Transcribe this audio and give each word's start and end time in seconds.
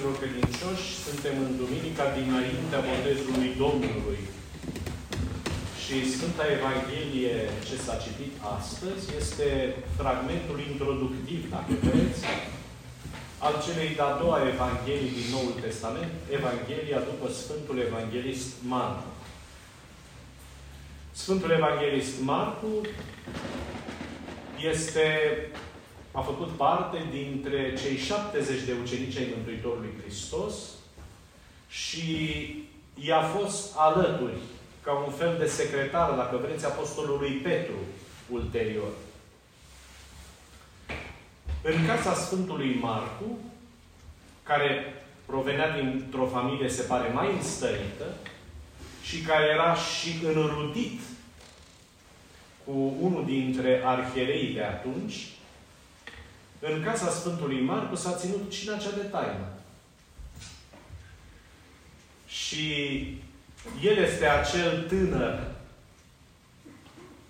Sfinților 0.00 0.24
credincioși, 0.24 0.88
suntem 1.08 1.34
în 1.46 1.52
Duminica 1.62 2.06
dinaintea 2.18 2.80
botezului 2.90 3.50
Domnului. 3.64 4.20
Și 5.82 5.94
Sfânta 6.14 6.44
Evanghelie 6.58 7.36
ce 7.68 7.76
s-a 7.84 7.96
citit 8.04 8.32
astăzi 8.56 9.04
este 9.22 9.48
fragmentul 9.98 10.58
introductiv, 10.70 11.40
dacă 11.54 11.72
vreți, 11.86 12.22
al 13.46 13.54
celei 13.64 13.90
de-a 13.98 14.12
doua 14.22 14.38
Evanghelii 14.54 15.16
din 15.18 15.28
Noul 15.34 15.54
Testament, 15.66 16.12
Evanghelia 16.38 17.00
după 17.10 17.26
Sfântul 17.40 17.76
Evanghelist 17.88 18.50
Marcu. 18.74 19.10
Sfântul 21.22 21.50
Evanghelist 21.58 22.14
Marcu 22.32 22.72
este 24.72 25.06
a 26.12 26.20
făcut 26.20 26.48
parte 26.48 26.98
dintre 27.10 27.74
cei 27.82 27.96
70 27.96 28.62
de 28.62 28.74
ucenici 28.82 29.16
ai 29.16 29.32
Mântuitorului 29.36 29.94
Hristos 30.00 30.54
și 31.68 32.08
i-a 32.94 33.22
fost 33.22 33.74
alături 33.76 34.38
ca 34.82 34.92
un 34.92 35.12
fel 35.12 35.36
de 35.38 35.46
secretar, 35.46 36.10
dacă 36.10 36.36
vreți, 36.36 36.64
apostolului 36.64 37.30
Petru 37.30 37.74
ulterior. 38.30 38.88
În 41.62 41.86
casa 41.86 42.14
Sfântului 42.14 42.78
Marcu, 42.80 43.38
care 44.42 44.94
provenea 45.26 45.80
dintr-o 45.80 46.26
familie, 46.26 46.68
se 46.68 46.82
pare, 46.82 47.12
mai 47.12 47.32
înstărită 47.32 48.04
și 49.02 49.20
care 49.20 49.44
era 49.44 49.74
și 49.74 50.24
înrudit 50.24 51.00
cu 52.64 52.94
unul 53.00 53.24
dintre 53.24 53.82
arhiereii 53.84 54.54
de 54.54 54.62
atunci, 54.62 55.28
în 56.60 56.82
casa 56.82 57.10
Sfântului 57.10 57.60
Marcu 57.60 57.94
s-a 57.94 58.12
ținut 58.12 58.50
cina 58.50 58.76
cea 58.76 58.90
de 58.90 59.02
taină. 59.02 59.46
Și 62.26 62.96
el 63.82 63.96
este 63.96 64.26
acel 64.26 64.86
tânăr 64.88 65.40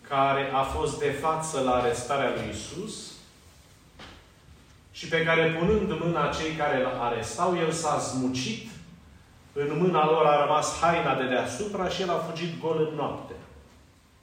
care 0.09 0.51
a 0.53 0.63
fost 0.63 0.99
de 0.99 1.11
față 1.11 1.61
la 1.61 1.75
arestarea 1.75 2.31
lui 2.31 2.51
Isus 2.51 3.11
și 4.93 5.09
pe 5.09 5.23
care, 5.23 5.57
punând 5.59 6.01
mâna 6.01 6.29
cei 6.29 6.53
care 6.53 6.81
îl 6.81 6.87
arestau, 6.87 7.57
el 7.57 7.71
s-a 7.73 7.99
zmucit, 7.99 8.69
în 9.53 9.79
mâna 9.79 10.07
lor 10.07 10.27
a 10.27 10.41
rămas 10.41 10.79
haina 10.81 11.15
de 11.15 11.27
deasupra 11.27 11.89
și 11.89 12.03
el 12.03 12.11
a 12.11 12.15
fugit 12.15 12.61
gol 12.61 12.89
în 12.91 12.97
noapte. 12.97 13.33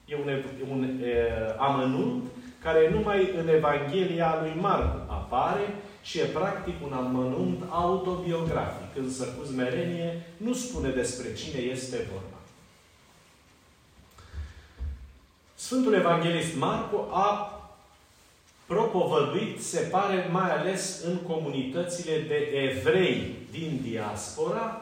E 0.04 0.16
un, 0.16 0.42
un 0.70 1.00
e, 1.02 1.28
amănunt 1.58 2.24
care 2.62 2.90
numai 2.90 3.30
în 3.36 3.48
Evanghelia 3.48 4.38
lui 4.42 4.60
Marcu 4.60 5.12
apare 5.12 5.74
și 6.02 6.18
e 6.18 6.24
practic 6.24 6.74
un 6.84 6.92
amănunt 6.92 7.62
autobiografic, 7.68 8.96
însă 8.96 9.24
cu 9.24 9.44
zmerenie 9.44 10.26
nu 10.36 10.52
spune 10.52 10.88
despre 10.88 11.34
cine 11.34 11.60
este 11.60 11.96
vorba. 12.12 12.38
Sfântul 15.54 15.94
Evanghelist 15.94 16.56
Marcu 16.56 17.08
a 17.12 17.52
propovăduit, 18.66 19.62
se 19.62 19.80
pare, 19.80 20.28
mai 20.32 20.50
ales 20.50 21.02
în 21.04 21.16
comunitățile 21.16 22.18
de 22.18 22.34
evrei 22.34 23.36
din 23.50 23.80
diaspora, 23.82 24.80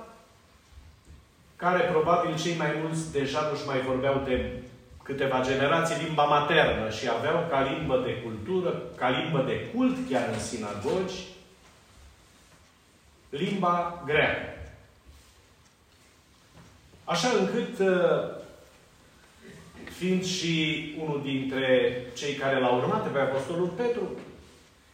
care 1.56 1.82
probabil 1.82 2.36
cei 2.36 2.56
mai 2.56 2.74
mulți 2.82 3.12
deja 3.12 3.48
nu-și 3.50 3.66
mai 3.66 3.80
vorbeau 3.80 4.22
de 4.24 4.62
câteva 5.06 5.42
generații 5.42 6.04
limba 6.04 6.24
maternă 6.24 6.90
și 6.90 7.08
aveau 7.08 7.46
ca 7.50 7.62
limbă 7.62 8.02
de 8.04 8.14
cultură, 8.14 8.82
ca 8.96 9.08
limbă 9.08 9.42
de 9.46 9.66
cult, 9.74 9.96
chiar 10.10 10.28
în 10.32 10.38
sinagogi, 10.38 11.26
limba 13.28 14.02
greacă. 14.06 14.48
Așa 17.04 17.28
încât, 17.38 17.78
uh, 17.78 18.44
fiind 19.96 20.24
și 20.24 20.94
unul 20.98 21.22
dintre 21.22 21.96
cei 22.14 22.34
care 22.34 22.60
l-au 22.60 22.76
urmat 22.76 23.10
pe 23.10 23.18
Apostolul 23.18 23.68
Petru, 23.68 24.10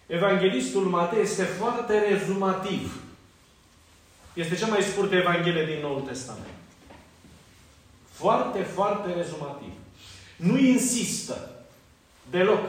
Evanghelistul 0.06 0.84
Matei 0.84 1.20
este 1.20 1.42
foarte 1.42 1.98
rezumativ. 1.98 3.02
Este 4.34 4.54
cea 4.54 4.66
mai 4.66 4.82
scurtă 4.82 5.14
Evanghelie 5.14 5.64
din 5.64 5.80
Noul 5.80 6.00
Testament. 6.00 6.46
Foarte, 8.10 8.62
foarte 8.62 9.12
rezumativ 9.12 9.72
nu 10.42 10.58
insistă 10.58 11.50
deloc 12.30 12.64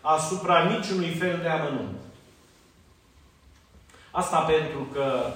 asupra 0.00 0.62
niciunui 0.62 1.08
fel 1.08 1.38
de 1.42 1.48
amănunt. 1.48 1.96
Asta 4.10 4.38
pentru 4.38 4.88
că 4.92 5.32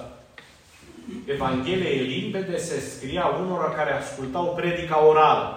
Evanghelia 1.25 1.89
e 1.89 2.01
limpede, 2.01 2.57
se 2.57 2.79
scria 2.79 3.25
unora 3.25 3.69
care 3.69 3.91
ascultau 3.91 4.53
predica 4.55 5.05
orală. 5.05 5.55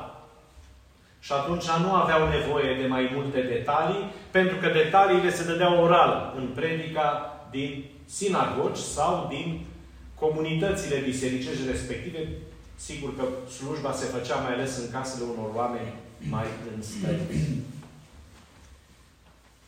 Și 1.21 1.33
atunci 1.33 1.65
nu 1.81 1.95
aveau 1.95 2.28
nevoie 2.28 2.81
de 2.81 2.87
mai 2.87 3.11
multe 3.15 3.41
detalii, 3.41 4.11
pentru 4.31 4.56
că 4.56 4.69
detaliile 4.69 5.31
se 5.31 5.45
dădeau 5.45 5.83
oral 5.83 6.34
în 6.37 6.47
predica 6.55 7.39
din 7.51 7.84
sinagogi 8.05 8.83
sau 8.83 9.27
din 9.28 9.66
comunitățile 10.15 10.97
bisericești 10.97 11.66
respective. 11.71 12.28
Sigur 12.77 13.17
că 13.17 13.23
slujba 13.51 13.93
se 13.93 14.05
făcea 14.05 14.37
mai 14.37 14.53
ales 14.53 14.77
în 14.77 14.91
casele 14.91 15.25
unor 15.37 15.51
oameni 15.55 15.93
mai 16.19 16.47
înstăriți. 16.77 17.49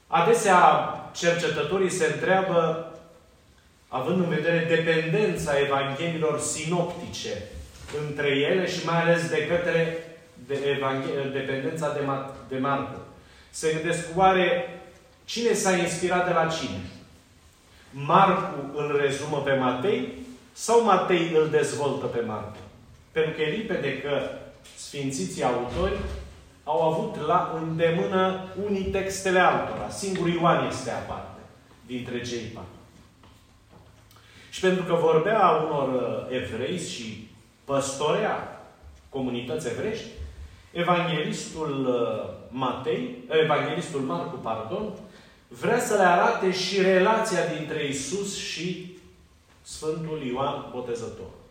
Adesea, 0.07 0.61
cercetătorii 1.15 1.91
se 1.91 2.07
întreabă, 2.15 2.91
având 3.89 4.19
în 4.19 4.29
vedere 4.29 4.67
dependența 4.69 5.59
Evanghelilor 5.59 6.41
sinoptice 6.41 7.43
între 8.07 8.29
ele 8.29 8.67
și 8.67 8.85
mai 8.85 9.01
ales 9.03 9.29
de 9.29 9.47
către 9.47 9.99
de 10.47 10.79
dependența 11.33 11.93
de, 11.93 12.01
Mar- 12.01 12.49
de 12.49 12.59
Marcu. 12.59 13.01
Se 13.51 13.73
gândesc 13.73 14.07
oare 14.15 14.81
cine 15.25 15.53
s-a 15.53 15.77
inspirat 15.77 16.27
de 16.27 16.33
la 16.33 16.47
cine? 16.47 16.81
Marcu 17.91 18.71
îl 18.75 18.97
rezumă 19.01 19.39
pe 19.39 19.55
Matei 19.55 20.13
sau 20.53 20.85
Matei 20.85 21.33
îl 21.35 21.49
dezvoltă 21.51 22.07
pe 22.07 22.21
Marcu? 22.27 22.57
Pentru 23.17 23.35
că 23.35 23.43
e 23.43 23.57
limpede 23.57 24.01
că 24.01 24.31
Sfințiții 24.77 25.43
autori 25.43 25.97
au 26.65 26.83
avut 26.83 27.27
la 27.27 27.61
îndemână 27.63 28.45
unii 28.67 28.85
textele 28.85 29.39
altora. 29.39 29.89
Singur 29.91 30.29
Ioan 30.29 30.67
este 30.67 30.91
aparte 30.91 31.41
dintre 31.87 32.23
cei 32.23 32.39
patru. 32.55 32.79
Și 34.51 34.61
pentru 34.61 34.83
că 34.85 34.95
vorbea 34.95 35.49
unor 35.49 35.89
uh, 35.95 36.37
evrei 36.37 36.79
și 36.79 37.29
păstorea 37.65 38.67
comunități 39.09 39.69
evrești, 39.69 40.07
evanghelistul 40.73 41.87
uh, 41.87 42.35
Matei, 42.49 43.25
uh, 43.29 43.41
evanghelistul 43.43 44.01
Marcu, 44.01 44.37
pardon, 44.37 44.93
vrea 45.49 45.81
să 45.81 45.95
le 45.95 46.05
arate 46.05 46.53
și 46.53 46.83
relația 46.83 47.41
dintre 47.59 47.87
Isus 47.87 48.37
și 48.37 48.97
Sfântul 49.63 50.23
Ioan 50.23 50.69
Botezător. 50.73 51.45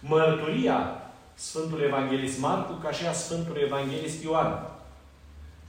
Mărturia 0.00 1.02
Sfântul 1.34 1.82
Evanghelist 1.82 2.40
Marcu 2.40 2.72
ca 2.72 2.90
și 2.90 3.06
a 3.06 3.12
Sfântului 3.12 3.62
Evanghelist 3.64 4.22
Ioan. 4.22 4.66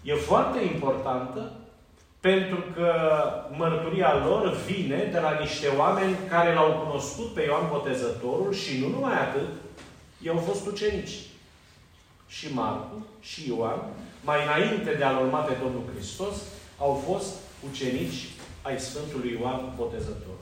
E 0.03 0.13
foarte 0.13 0.63
importantă 0.63 1.51
pentru 2.19 2.63
că 2.75 2.93
mărturia 3.57 4.25
lor 4.25 4.55
vine 4.65 5.09
de 5.11 5.19
la 5.19 5.37
niște 5.39 5.67
oameni 5.67 6.15
care 6.29 6.53
l-au 6.53 6.71
cunoscut 6.71 7.33
pe 7.33 7.41
Ioan 7.41 7.67
Botezătorul 7.69 8.53
și 8.53 8.79
nu 8.79 8.87
numai 8.87 9.13
atât, 9.13 9.49
ei 10.21 10.29
au 10.29 10.37
fost 10.37 10.67
ucenici. 10.67 11.17
Și 12.27 12.53
Marcu 12.53 13.05
și 13.19 13.47
Ioan, 13.47 13.79
mai 14.23 14.37
înainte 14.43 14.93
de 14.93 15.03
a-L 15.03 15.25
urma 15.25 15.39
pe 15.39 15.53
Domnul 15.61 15.83
Hristos, 15.95 16.35
au 16.79 17.03
fost 17.07 17.33
ucenici 17.71 18.29
ai 18.61 18.79
Sfântului 18.79 19.37
Ioan 19.39 19.73
Botezător. 19.75 20.37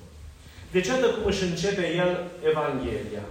Deci, 0.71 0.87
iată 0.87 1.05
cum 1.05 1.25
își 1.25 1.43
începe 1.43 1.95
el 1.95 2.23
Evanghelia 2.49 3.23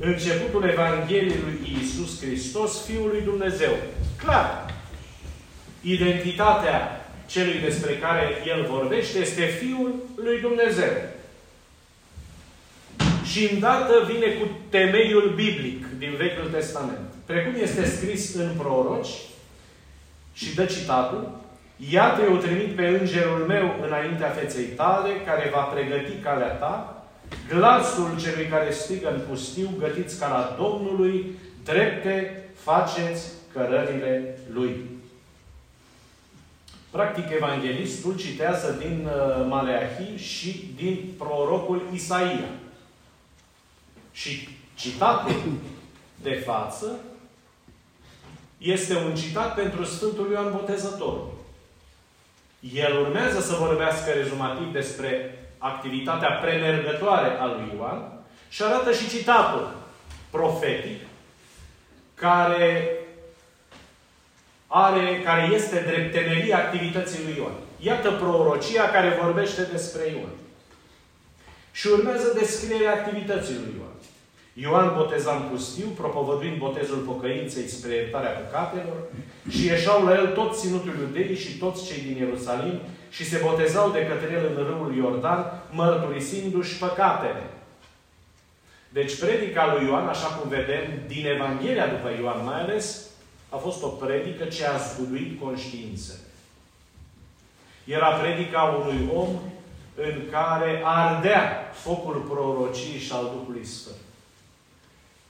începutul 0.00 0.68
Evangheliei 0.68 1.40
lui 1.44 1.76
Iisus 1.76 2.20
Hristos, 2.20 2.84
Fiul 2.86 3.08
lui 3.08 3.20
Dumnezeu. 3.20 3.72
Clar, 4.16 4.74
identitatea 5.80 7.06
celui 7.26 7.58
despre 7.58 7.96
care 7.96 8.42
el 8.46 8.66
vorbește 8.70 9.18
este 9.18 9.44
Fiul 9.44 9.94
lui 10.14 10.40
Dumnezeu. 10.40 10.92
Și 13.24 13.52
îndată 13.52 14.10
vine 14.12 14.26
cu 14.26 14.48
temeiul 14.68 15.32
biblic 15.34 15.86
din 15.98 16.14
Vechiul 16.16 16.50
Testament. 16.52 17.12
Precum 17.26 17.54
este 17.62 17.86
scris 17.86 18.34
în 18.34 18.50
proroci 18.56 19.14
și 20.32 20.54
dă 20.54 20.64
citatul, 20.64 21.38
Iată 21.90 22.22
eu 22.22 22.36
trimit 22.36 22.76
pe 22.76 22.86
îngerul 22.86 23.44
meu 23.46 23.74
înaintea 23.86 24.28
feței 24.28 24.64
tale, 24.64 25.10
care 25.26 25.50
va 25.54 25.60
pregăti 25.60 26.12
calea 26.22 26.48
ta, 26.48 26.97
glasul 27.48 28.20
celui 28.20 28.46
care 28.46 28.70
strigă 28.72 29.10
în 29.10 29.20
pustiu, 29.28 29.70
gătiți 29.78 30.20
la 30.20 30.56
Domnului, 30.58 31.26
drepte 31.64 32.44
faceți 32.54 33.26
cărările 33.52 34.38
Lui. 34.52 34.80
Practic, 36.90 37.24
evanghelistul 37.30 38.16
citează 38.16 38.76
din 38.78 39.06
uh, 39.06 39.46
Maleahi 39.48 40.16
și 40.16 40.72
din 40.76 41.14
prorocul 41.18 41.82
Isaia. 41.92 42.48
Și 44.12 44.48
citatul 44.74 45.52
de 46.22 46.32
față 46.32 46.98
este 48.58 48.96
un 48.96 49.14
citat 49.14 49.54
pentru 49.54 49.84
Sfântul 49.84 50.30
Ioan 50.30 50.52
Botezătorul. 50.52 51.32
El 52.74 53.00
urmează 53.00 53.40
să 53.40 53.54
vorbească 53.54 54.10
rezumativ 54.10 54.72
despre 54.72 55.37
activitatea 55.58 56.30
premergătoare 56.30 57.38
a 57.40 57.46
lui 57.46 57.72
Ioan 57.76 58.12
și 58.48 58.62
arată 58.62 58.92
și 58.92 59.08
citatul 59.08 59.76
profetic 60.30 61.00
care 62.14 62.98
are, 64.66 65.20
care 65.24 65.52
este 65.52 65.80
drept 65.80 66.12
temelie 66.12 66.54
activității 66.54 67.24
lui 67.24 67.34
Ioan. 67.36 67.52
Iată 67.80 68.10
prorocia 68.10 68.88
care 68.88 69.18
vorbește 69.22 69.62
despre 69.62 70.06
Ioan. 70.06 70.32
Și 71.72 71.86
urmează 71.86 72.32
descrierea 72.34 72.92
activității 72.92 73.54
lui 73.54 73.74
Ioan. 73.76 73.87
Ioan 74.60 74.94
boteza 74.96 75.32
în 75.32 75.48
pustiu, 75.50 75.86
propovăduind 75.96 76.58
botezul 76.58 76.98
pocăinței 76.98 77.68
spre 77.68 77.94
iertarea 77.94 78.30
păcatelor, 78.30 79.00
și 79.48 79.66
ieșau 79.66 80.04
la 80.04 80.12
el 80.12 80.26
tot 80.26 80.58
ținutul 80.58 80.94
iudeii 80.98 81.36
și 81.36 81.58
toți 81.58 81.86
cei 81.86 82.02
din 82.02 82.16
Ierusalim 82.16 82.80
și 83.10 83.24
se 83.24 83.42
botezau 83.44 83.90
de 83.90 84.06
către 84.06 84.32
el 84.32 84.52
în 84.56 84.64
râul 84.64 84.94
Iordan, 84.96 85.62
mărturisindu-și 85.70 86.78
păcatele. 86.78 87.42
Deci 88.88 89.18
predica 89.18 89.74
lui 89.74 89.86
Ioan, 89.86 90.08
așa 90.08 90.26
cum 90.26 90.48
vedem 90.48 90.82
din 91.06 91.26
Evanghelia 91.26 91.86
după 91.86 92.08
Ioan 92.20 92.44
mai 92.44 92.60
ales, 92.60 93.06
a 93.48 93.56
fost 93.56 93.82
o 93.82 93.88
predică 93.88 94.44
ce 94.44 94.66
a 94.66 94.76
zguduit 94.76 95.40
conștiințele. 95.40 96.18
Era 97.84 98.08
predica 98.08 98.62
unui 98.62 99.10
om 99.14 99.28
în 99.94 100.22
care 100.30 100.82
ardea 100.84 101.70
focul 101.72 102.14
prorocii 102.14 102.98
și 102.98 103.12
al 103.12 103.30
Duhului 103.34 103.64
Sfânt. 103.64 103.96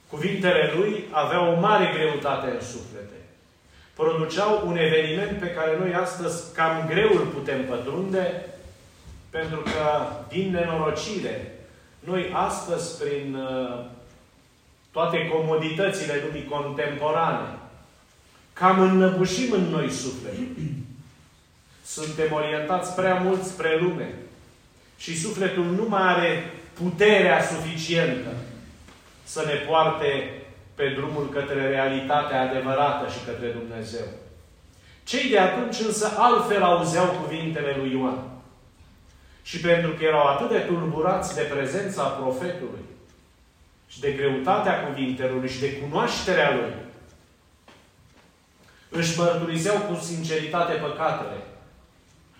Cuvintele 0.09 0.73
lui 0.75 1.05
aveau 1.11 1.53
o 1.53 1.59
mare 1.59 1.93
greutate 1.93 2.47
în 2.51 2.61
suflete. 2.61 3.19
Produceau 3.93 4.63
un 4.67 4.77
eveniment 4.77 5.39
pe 5.39 5.49
care 5.51 5.77
noi 5.77 5.93
astăzi 5.93 6.53
cam 6.53 6.87
greu 6.87 7.09
îl 7.13 7.25
putem 7.25 7.65
pătrunde, 7.65 8.45
pentru 9.29 9.59
că, 9.59 10.05
din 10.27 10.51
nenorocire, 10.51 11.59
noi 11.99 12.31
astăzi, 12.33 13.03
prin 13.03 13.35
uh, 13.35 13.85
toate 14.91 15.27
comoditățile 15.27 16.23
lumii 16.25 16.45
contemporane, 16.45 17.57
cam 18.53 18.79
înnăbușim 18.79 19.51
în 19.51 19.63
noi 19.63 19.91
suflet. 19.91 20.33
Suntem 21.85 22.33
orientați 22.33 22.95
prea 22.95 23.13
mult 23.13 23.43
spre 23.43 23.79
lume. 23.81 24.13
Și 24.97 25.19
sufletul 25.19 25.63
nu 25.63 25.85
mai 25.87 26.01
are 26.01 26.51
puterea 26.73 27.43
suficientă 27.43 28.29
să 29.33 29.43
ne 29.45 29.53
poarte 29.53 30.41
pe 30.75 30.93
drumul 30.95 31.29
către 31.29 31.67
realitatea 31.67 32.41
adevărată 32.41 33.09
și 33.09 33.25
către 33.25 33.47
Dumnezeu. 33.47 34.05
Cei 35.03 35.29
de 35.29 35.39
atunci 35.39 35.79
însă 35.79 36.13
altfel 36.17 36.63
auzeau 36.63 37.05
cuvintele 37.05 37.75
lui 37.77 37.91
Ioan. 37.91 38.19
Și 39.41 39.59
pentru 39.59 39.91
că 39.91 40.03
erau 40.03 40.27
atât 40.27 40.49
de 40.49 40.59
tulburați 40.59 41.35
de 41.35 41.41
prezența 41.41 42.03
profetului 42.03 42.85
și 43.87 43.99
de 43.99 44.11
greutatea 44.11 44.85
cuvintelor 44.85 45.47
și 45.47 45.59
de 45.59 45.77
cunoașterea 45.77 46.55
lui, 46.55 46.73
își 48.89 49.17
mărturiseau 49.17 49.77
cu 49.77 49.95
sinceritate 49.95 50.73
păcatele 50.73 51.37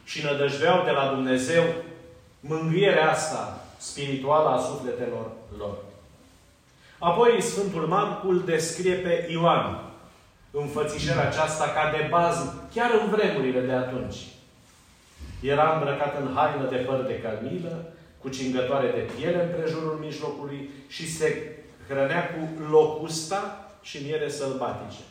și 0.04 0.24
nădăjdeau 0.24 0.84
de 0.84 0.92
la 0.92 1.08
Dumnezeu 1.08 1.64
mângâierea 2.40 3.12
asta 3.12 3.66
spirituală 3.78 4.50
a 4.50 4.60
sufletelor 4.60 5.32
lor. 5.58 5.89
Apoi 7.00 7.42
Sfântul 7.42 7.88
Marcu 7.88 8.28
îl 8.28 8.42
descrie 8.46 8.94
pe 8.94 9.28
Ioan, 9.32 9.80
înfățișarea 10.52 11.28
aceasta 11.28 11.64
ca 11.64 11.98
de 11.98 12.08
bază, 12.10 12.70
chiar 12.74 12.92
în 13.02 13.10
vremurile 13.10 13.60
de 13.60 13.72
atunci. 13.72 14.16
Era 15.42 15.74
îmbrăcat 15.74 16.20
în 16.22 16.34
haină 16.36 16.70
de 16.70 16.76
păr 16.76 17.02
de 17.02 17.20
calmilă, 17.20 17.94
cu 18.22 18.30
cingătoare 18.30 18.92
de 18.92 19.12
piele 19.16 19.44
în 19.44 19.60
prejurul 19.60 20.00
mijlocului 20.02 20.70
și 20.88 21.12
se 21.12 21.58
hrănea 21.88 22.30
cu 22.30 22.62
locusta 22.72 23.70
și 23.82 24.04
miere 24.06 24.30
sălbatice. 24.30 25.02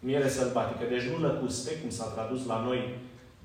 Miere 0.00 0.28
sălbatică. 0.28 0.84
Deci 0.88 1.02
nu 1.02 1.26
lăcuste, 1.26 1.70
cum 1.74 1.90
s-a 1.90 2.04
tradus 2.04 2.46
la 2.46 2.62
noi 2.66 2.94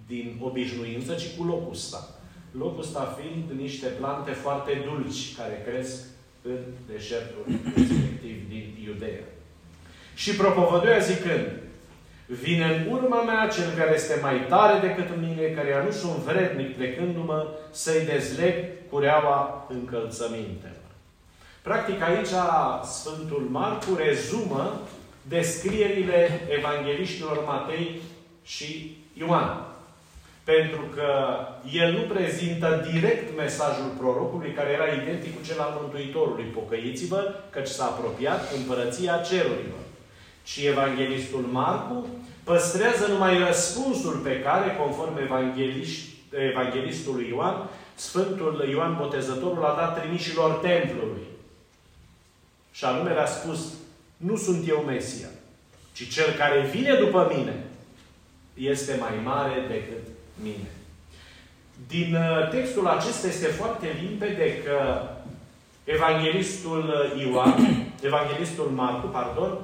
din 0.07 0.39
obișnuință, 0.41 1.13
ci 1.13 1.37
cu 1.37 1.43
locusta. 1.43 2.09
Locusta 2.51 3.17
fiind 3.19 3.59
niște 3.59 3.87
plante 3.87 4.31
foarte 4.31 4.83
dulci, 4.85 5.35
care 5.35 5.63
cresc 5.65 6.12
în 6.43 6.59
deșertul 6.91 7.45
respectiv 7.75 8.47
din 8.49 8.77
Iudeea. 8.85 9.23
Și 10.13 10.35
propovăduia 10.35 10.99
zicând, 10.99 11.47
Vine 12.25 12.65
în 12.65 12.91
urma 12.91 13.21
mea 13.21 13.47
cel 13.47 13.73
care 13.77 13.93
este 13.93 14.19
mai 14.21 14.45
tare 14.49 14.87
decât 14.87 15.17
mine, 15.19 15.41
care 15.41 15.83
nu 15.85 15.91
sunt 15.91 16.13
vrednic 16.13 16.75
plecându-mă 16.75 17.47
să-i 17.71 18.05
dezleg 18.05 18.53
cureaua 18.89 19.67
încălțămintelor. 19.69 20.91
Practic 21.61 22.01
aici 22.01 22.33
Sfântul 22.83 23.47
Marcu 23.51 23.95
rezumă 23.95 24.81
descrierile 25.27 26.41
evangeliștilor 26.57 27.43
Matei 27.45 28.01
și 28.43 28.97
Ioan. 29.13 29.72
Pentru 30.43 30.81
că 30.95 31.37
el 31.71 31.91
nu 31.93 32.01
prezintă 32.13 32.87
direct 32.91 33.37
mesajul 33.37 33.91
prorocului, 33.97 34.51
care 34.51 34.69
era 34.69 34.85
identic 34.85 35.35
cu 35.35 35.45
cel 35.45 35.59
al 35.59 35.77
Mântuitorului. 35.81 36.43
Pocăiți-vă, 36.43 37.33
căci 37.49 37.67
s-a 37.67 37.85
apropiat 37.85 38.53
împărăția 38.57 39.17
cerurilor. 39.17 39.83
Ci 40.43 40.57
evanghelistul 40.57 41.45
Marcu 41.51 42.07
păstrează 42.43 43.07
numai 43.07 43.37
răspunsul 43.37 44.15
pe 44.23 44.39
care, 44.39 44.75
conform 44.75 45.19
evanghelistului 46.49 47.27
Ioan, 47.27 47.69
Sfântul 47.95 48.65
Ioan 48.69 48.95
Botezătorul 48.99 49.65
a 49.65 49.75
dat 49.75 50.01
trimișilor 50.01 50.51
templului. 50.51 51.23
Și 52.71 52.85
anume 52.85 53.13
le-a 53.13 53.25
spus, 53.25 53.73
nu 54.17 54.35
sunt 54.37 54.67
eu 54.67 54.83
Mesia, 54.85 55.27
ci 55.93 56.09
cel 56.09 56.31
care 56.37 56.69
vine 56.71 56.93
după 56.93 57.31
mine 57.35 57.63
este 58.53 58.97
mai 58.99 59.19
mare 59.23 59.65
decât 59.67 60.07
mine. 60.41 60.67
Din 61.87 62.15
uh, 62.15 62.49
textul 62.49 62.87
acesta 62.87 63.27
este 63.27 63.45
foarte 63.45 63.87
limpede 64.01 64.57
că 64.63 65.01
evanghelistul 65.83 67.13
Ioan, 67.17 67.55
evanghelistul 68.09 68.65
Marcu, 68.65 69.07
pardon, 69.07 69.57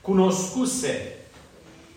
cunoscuse 0.00 1.16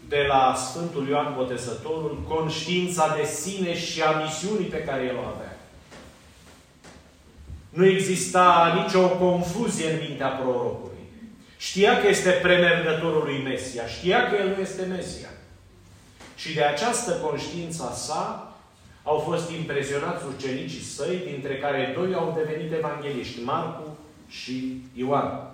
de 0.07 0.25
la 0.27 0.55
Sfântul 0.69 1.07
Ioan 1.07 1.33
Botezătorul 1.37 2.23
conștiința 2.27 3.15
de 3.17 3.25
sine 3.25 3.77
și 3.77 4.01
a 4.01 4.11
misiunii 4.11 4.67
pe 4.67 4.83
care 4.83 5.03
el 5.03 5.15
o 5.15 5.27
avea. 5.35 5.57
Nu 7.69 7.85
exista 7.85 8.73
nicio 8.83 9.07
confuzie 9.07 9.91
în 9.91 9.99
mintea 10.07 10.27
prorocului. 10.27 10.95
Știa 11.57 12.01
că 12.01 12.07
este 12.07 12.29
premergătorul 12.29 13.23
lui 13.23 13.41
Mesia. 13.43 13.87
Știa 13.87 14.29
că 14.29 14.35
el 14.35 14.47
nu 14.47 14.61
este 14.61 14.85
Mesia. 14.85 15.29
Și 16.45 16.53
de 16.53 16.63
această 16.63 17.11
conștiință 17.11 17.89
a 17.91 17.93
sa 17.93 18.53
au 19.03 19.17
fost 19.17 19.51
impresionați 19.51 20.23
ucenicii 20.35 20.81
săi, 20.81 21.21
dintre 21.31 21.57
care 21.57 21.95
doi 21.97 22.13
au 22.13 22.37
devenit 22.37 22.73
evangeliști, 22.73 23.43
Marcu 23.43 23.97
și 24.27 24.83
Ioan. 24.93 25.47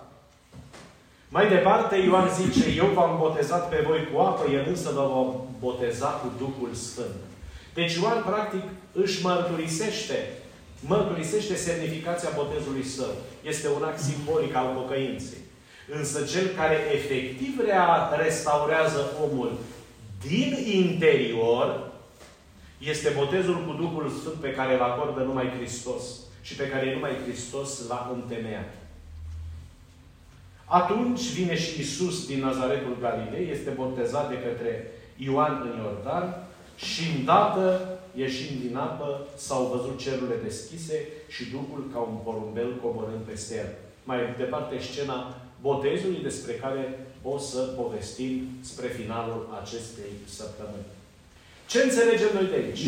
Mai 1.30 1.50
departe, 1.50 1.96
Ioan 1.96 2.30
zice, 2.30 2.70
eu 2.78 2.86
v-am 2.86 3.18
botezat 3.18 3.70
pe 3.70 3.84
voi 3.88 4.08
cu 4.14 4.20
apă, 4.20 4.52
el 4.52 4.66
însă 4.68 4.90
vă 4.90 5.02
va 5.02 5.36
boteza 5.60 6.08
cu 6.08 6.32
Duhul 6.38 6.74
Sfânt. 6.74 7.20
Deci 7.74 7.96
Ioan, 7.96 8.24
practic, 8.24 8.64
își 8.92 9.24
mărturisește, 9.24 10.30
mărturisește 10.80 11.56
semnificația 11.56 12.30
botezului 12.36 12.84
său. 12.84 13.14
Este 13.44 13.68
un 13.76 13.84
act 13.84 14.00
simbolic 14.00 14.56
al 14.56 14.74
pocăinței. 14.76 15.38
Însă 15.98 16.24
cel 16.24 16.48
care 16.48 16.78
efectiv 16.94 17.62
restaurează 18.24 19.12
omul 19.24 19.52
din 20.28 20.58
interior 20.84 21.92
este 22.78 23.10
botezul 23.18 23.66
cu 23.66 23.74
Duhul 23.74 24.10
Sfânt 24.10 24.36
pe 24.36 24.52
care 24.52 24.74
îl 24.74 24.82
acordă 24.82 25.22
numai 25.22 25.50
Hristos 25.58 26.04
și 26.42 26.56
pe 26.56 26.68
care 26.68 26.94
numai 26.94 27.12
Hristos 27.26 27.88
l-a 27.88 28.12
întemeiat. 28.14 28.74
Atunci 30.66 31.34
vine 31.34 31.56
și 31.58 31.80
Isus 31.80 32.28
din 32.28 32.40
Nazaretul 32.40 32.98
Galilei, 33.02 33.52
este 33.52 33.70
botezat 33.70 34.30
de 34.30 34.36
către 34.36 34.92
Ioan 35.18 35.72
în 35.72 35.84
Iordan 35.84 36.44
și 36.76 37.02
îndată, 37.18 38.00
ieșind 38.16 38.62
din 38.62 38.76
apă, 38.76 39.28
s-au 39.36 39.66
văzut 39.76 40.00
cerurile 40.00 40.36
deschise 40.44 41.08
și 41.28 41.50
Duhul 41.50 41.90
ca 41.94 42.00
un 42.00 42.18
porumbel 42.24 42.76
coborând 42.82 43.22
peste 43.26 43.56
el. 43.56 43.70
Mai 44.04 44.18
departe, 44.38 44.80
scena 44.80 45.36
botezului 45.62 46.20
despre 46.22 46.54
care 46.54 47.08
o 47.24 47.38
să 47.38 47.60
povestim 47.60 48.50
spre 48.62 48.88
finalul 48.88 49.60
acestei 49.64 50.12
săptămâni. 50.26 50.86
Ce 51.66 51.82
înțelegem 51.82 52.30
noi 52.34 52.46
de 52.46 52.56
aici? 52.56 52.86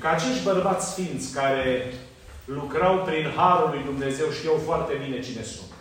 Că 0.00 0.06
acești 0.06 0.44
bărbați 0.44 0.90
sfinți 0.90 1.32
care 1.32 1.94
lucrau 2.44 3.04
prin 3.04 3.32
Harul 3.36 3.70
lui 3.70 3.84
Dumnezeu 3.84 4.30
știau 4.30 4.60
foarte 4.64 4.94
bine 5.04 5.20
cine 5.20 5.42
sunt. 5.42 5.72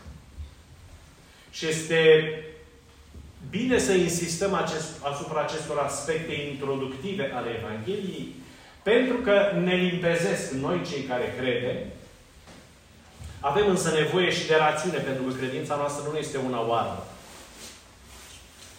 Și 1.51 1.67
este 1.67 1.99
bine 3.49 3.79
să 3.79 3.91
insistăm 3.91 4.53
acest, 4.53 4.89
asupra 5.11 5.41
acestor 5.41 5.77
aspecte 5.77 6.33
introductive 6.33 7.31
ale 7.33 7.49
Evangheliei, 7.59 8.35
pentru 8.83 9.17
că 9.17 9.51
ne 9.63 9.75
limpezesc 9.75 10.51
noi 10.51 10.81
cei 10.89 11.01
care 11.01 11.33
credem. 11.37 11.77
Avem 13.39 13.69
însă 13.69 13.91
nevoie 13.91 14.31
și 14.31 14.47
de 14.47 14.55
rațiune, 14.55 14.97
pentru 14.97 15.23
că 15.23 15.33
credința 15.33 15.75
noastră 15.75 16.09
nu 16.11 16.17
este 16.17 16.37
una 16.37 16.67
oară. 16.67 17.07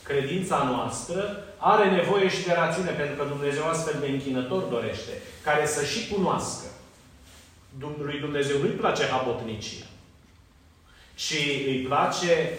Credința 0.06 0.62
noastră 0.62 1.44
are 1.56 1.90
nevoie 1.90 2.28
și 2.28 2.44
de 2.44 2.52
rațiune, 2.52 2.90
pentru 2.90 3.16
că 3.16 3.28
Dumnezeu 3.28 3.68
astfel 3.68 4.00
de 4.00 4.06
închinător 4.06 4.62
dorește, 4.62 5.12
care 5.42 5.66
să 5.66 5.84
și 5.84 6.08
cunoască. 6.08 6.64
Lui 7.98 8.18
Dumnezeu 8.18 8.58
nu-i 8.58 8.70
place 8.70 9.06
habotnicia, 9.06 9.86
ci 11.14 11.34
îi 11.66 11.84
place 11.88 12.58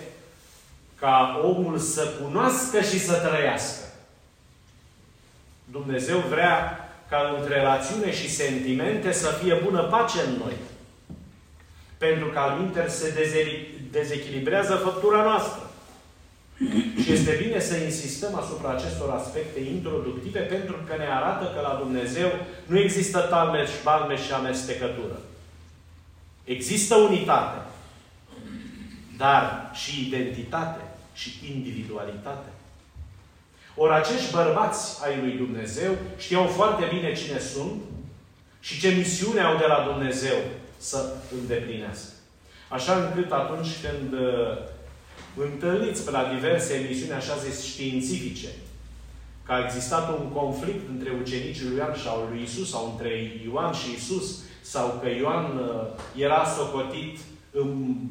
ca 1.00 1.42
omul 1.44 1.78
să 1.78 2.08
cunoască 2.22 2.82
și 2.82 3.00
să 3.00 3.14
trăiască. 3.14 3.86
Dumnezeu 5.72 6.20
vrea 6.20 6.82
ca 7.10 7.36
între 7.40 7.62
rațiune 7.62 8.14
și 8.14 8.32
sentimente 8.32 9.12
să 9.12 9.40
fie 9.44 9.62
bună 9.64 9.84
pace 9.84 10.20
în 10.20 10.34
noi. 10.44 10.54
Pentru 11.98 12.28
că 12.28 12.40
al 12.40 12.60
inter 12.62 12.90
se 12.90 13.30
dezechilibrează 13.92 14.76
făptura 14.76 15.24
noastră. 15.24 15.67
Și 17.08 17.14
este 17.14 17.40
bine 17.44 17.60
să 17.60 17.76
insistăm 17.76 18.36
asupra 18.36 18.70
acestor 18.70 19.10
aspecte 19.10 19.60
introductive 19.60 20.40
pentru 20.40 20.76
că 20.88 20.96
ne 20.98 21.06
arată 21.06 21.52
că 21.56 21.62
la 21.62 21.78
Dumnezeu 21.80 22.32
nu 22.66 22.80
există 22.80 23.20
talmeș 23.20 23.70
și 23.70 23.84
balmeș 23.84 24.26
și 24.26 24.32
amestecătură. 24.32 25.20
Există 26.44 26.96
unitate, 26.96 27.60
dar 29.18 29.72
și 29.74 30.08
identitate 30.08 30.82
și 31.14 31.30
individualitate. 31.56 32.50
Ori 33.76 33.94
acești 33.94 34.32
bărbați 34.32 35.04
ai 35.04 35.20
lui 35.22 35.32
Dumnezeu 35.32 35.92
știau 36.18 36.46
foarte 36.46 36.86
bine 36.94 37.14
cine 37.14 37.40
sunt 37.40 37.82
și 38.60 38.80
ce 38.80 38.90
misiune 38.90 39.42
au 39.42 39.58
de 39.58 39.66
la 39.66 39.88
Dumnezeu 39.92 40.38
să 40.78 41.14
îndeplinească. 41.42 42.12
Așa 42.70 42.94
încât 42.96 43.32
atunci 43.32 43.68
când 43.82 44.22
uh, 44.22 44.58
întâlniți 45.38 46.04
pe 46.06 46.12
la 46.12 46.32
diverse 46.34 46.74
emisiuni, 46.74 47.12
așa 47.12 47.36
zis, 47.36 47.66
științifice, 47.66 48.48
că 49.46 49.52
a 49.52 49.64
existat 49.66 50.10
un 50.20 50.26
conflict 50.40 50.90
între 50.90 51.12
ucenicii 51.22 51.66
lui 51.68 51.78
Ioan 51.78 51.94
și 51.94 52.08
al 52.08 52.28
lui 52.30 52.42
Isus, 52.42 52.70
sau 52.70 52.90
între 52.92 53.42
Ioan 53.46 53.74
și 53.74 53.94
Isus, 53.96 54.40
sau 54.62 55.00
că 55.02 55.10
Ioan 55.10 55.58
uh, 55.58 56.22
era 56.22 56.46
socotit 56.58 57.18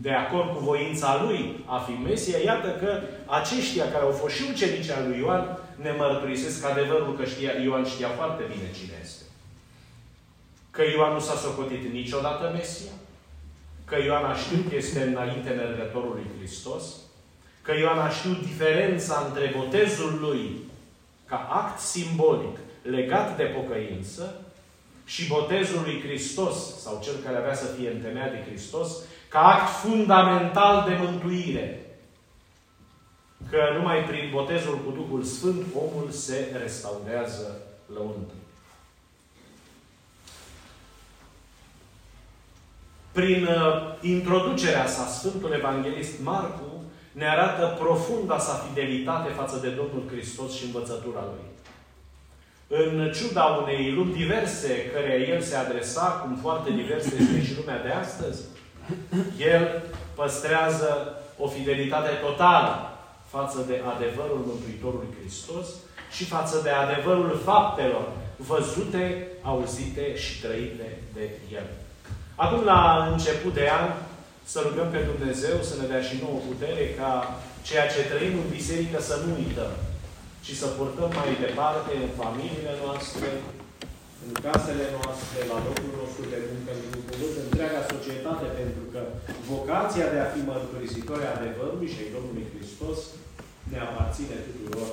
de 0.00 0.11
acord 0.11 0.56
cu 0.56 0.64
voința 0.64 1.23
lui 1.23 1.64
a 1.64 1.78
fi 1.78 1.92
Mesia, 1.92 2.38
iată 2.38 2.68
că 2.68 3.00
aceștia 3.26 3.85
care 3.90 4.04
au 4.04 4.11
fost 4.11 4.35
și 4.35 4.42
ucenicii 4.50 4.92
al 4.92 5.09
lui 5.09 5.18
Ioan 5.18 5.59
ne 5.76 5.90
mărturisesc 5.99 6.64
adevărul 6.64 7.16
că 7.16 7.25
știa, 7.25 7.50
Ioan 7.62 7.85
știa 7.85 8.09
foarte 8.09 8.42
bine 8.42 8.71
cine 8.78 9.00
este. 9.02 9.25
Că 10.71 10.83
Ioan 10.95 11.12
nu 11.12 11.21
s-a 11.21 11.37
socotit 11.37 11.92
niciodată 11.92 12.50
Mesia, 12.54 12.92
că 13.85 13.97
Ioan 14.04 14.25
a 14.25 14.35
știut 14.35 14.68
că 14.68 14.76
este 14.76 15.02
înainte 15.02 15.50
mergătorul 15.50 16.12
lui 16.14 16.26
Hristos, 16.38 16.85
că 17.66 17.73
Ioan 17.75 17.99
a 17.99 18.08
știut 18.08 18.42
diferența 18.42 19.25
între 19.26 19.54
botezul 19.56 20.18
lui 20.20 20.56
ca 21.25 21.37
act 21.37 21.80
simbolic 21.80 22.58
legat 22.82 23.37
de 23.37 23.42
pocăință 23.42 24.40
și 25.04 25.26
botezul 25.26 25.80
lui 25.82 26.00
Hristos, 26.00 26.80
sau 26.80 27.00
cel 27.02 27.14
care 27.25 27.37
avea 27.37 27.54
să 27.54 27.66
fie 27.66 27.90
întemeiat 27.90 28.30
de 28.30 28.44
Hristos, 28.46 28.96
ca 29.28 29.40
act 29.40 29.68
fundamental 29.68 30.85
de 30.88 30.96
mântuire. 31.00 31.80
Că 33.50 33.58
numai 33.76 34.04
prin 34.04 34.30
botezul 34.32 34.78
cu 34.85 34.90
Duhul 34.90 35.23
Sfânt 35.23 35.64
omul 35.75 36.11
se 36.11 36.56
restaurează 36.62 37.61
lăuntric. 37.94 38.40
Prin 43.12 43.44
uh, 43.44 43.99
introducerea 44.00 44.87
sa, 44.87 45.06
Sfântul 45.06 45.52
Evanghelist 45.52 46.23
Marcu 46.23 46.75
ne 47.18 47.28
arată 47.28 47.76
profunda 47.78 48.38
sa 48.38 48.64
fidelitate 48.68 49.30
față 49.30 49.56
de 49.62 49.68
Domnul 49.68 50.04
Hristos 50.11 50.54
și 50.54 50.64
învățătura 50.64 51.25
Lui. 51.32 51.46
În 52.78 53.12
ciuda 53.12 53.44
unei 53.44 53.92
lumi 53.92 54.12
diverse 54.12 54.90
care 54.94 55.26
El 55.28 55.40
se 55.40 55.56
adresa, 55.56 56.06
cum 56.06 56.38
foarte 56.42 56.70
diverse 56.70 57.14
este 57.20 57.44
și 57.44 57.56
lumea 57.58 57.82
de 57.82 57.88
astăzi, 57.88 58.42
El 59.38 59.82
păstrează 60.14 61.14
o 61.38 61.49
fidelitate 61.49 62.08
totală 62.08 62.75
față 63.26 63.64
de 63.66 63.82
adevărul 63.94 64.42
Mântuitorului 64.46 65.14
Hristos 65.20 65.66
și 66.11 66.25
față 66.25 66.61
de 66.62 66.70
adevărul 66.70 67.40
faptelor 67.44 68.08
văzute, 68.37 69.26
auzite 69.42 70.16
și 70.16 70.40
trăite 70.40 70.99
de 71.14 71.30
El. 71.52 71.66
Acum, 72.35 72.64
la 72.64 73.08
început 73.12 73.54
de 73.54 73.68
an, 73.80 73.90
să 74.53 74.59
rugăm 74.67 74.88
pe 74.93 75.00
Dumnezeu 75.11 75.57
să 75.69 75.75
ne 75.76 75.87
dea 75.93 76.03
și 76.09 76.21
nouă 76.25 76.38
putere 76.49 76.85
ca 77.00 77.11
ceea 77.69 77.87
ce 77.93 78.11
trăim 78.11 78.35
în 78.43 78.49
biserică 78.57 78.99
să 79.09 79.15
nu 79.23 79.31
uităm, 79.41 79.73
ci 80.45 80.53
să 80.61 80.67
purtăm 80.79 81.11
mai 81.19 81.31
departe 81.45 81.93
în 82.03 82.11
familiile 82.21 82.75
noastre, 82.85 83.29
în 84.25 84.33
casele 84.45 84.87
noastre, 84.97 85.38
la 85.53 85.59
locul 85.67 85.93
nostru 86.00 86.23
de 86.33 86.38
muncă, 86.49 86.71
în 86.97 87.03
cuvânt, 87.09 87.37
întreaga 87.45 87.81
societate, 87.93 88.47
pentru 88.61 88.85
că 88.93 89.00
vocația 89.53 90.07
de 90.15 90.19
a 90.23 90.33
fi 90.35 90.41
mărturisitori 90.53 91.33
adevărului 91.35 91.93
și 91.93 92.00
ai 92.03 92.15
Domnului 92.17 92.50
Hristos 92.53 92.99
ne 93.73 93.79
aparține 93.87 94.37
tuturor. 94.47 94.88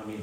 Amin. 0.00 0.20